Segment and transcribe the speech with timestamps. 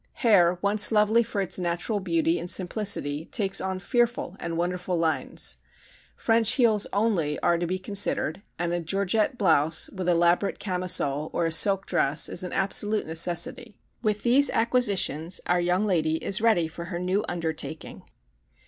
[0.13, 5.57] Hair once lovely for its natural beauty and simplicity takes on fearful and wonderful lines.
[6.15, 11.45] French heels only are to be considered and a georgette blouse with elaborate camisole or
[11.45, 13.77] a silk dress is an absolute necessity.
[14.01, 18.01] With these acquisitions our young lady is ready for her new undertaking.